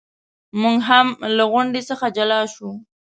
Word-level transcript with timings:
موږ 0.61 0.77
هم 0.89 1.07
له 1.35 1.43
غونډې 1.51 1.81
څخه 1.89 2.05
جلا 2.17 2.39
شو. 2.53 2.69